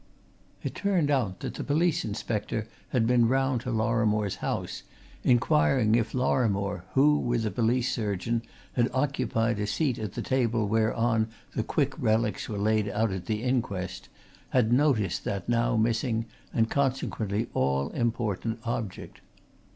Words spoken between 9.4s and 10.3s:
a seat at the